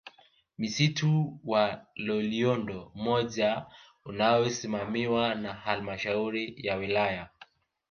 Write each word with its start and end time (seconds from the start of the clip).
Msitu 0.57 1.39
wa 1.43 1.85
Loliondo 1.95 2.91
moja 2.95 3.65
unaosimamiwa 4.05 5.35
na 5.35 5.53
Halmashauri 5.53 6.53
ya 6.57 6.75
Wilaya 6.75 7.29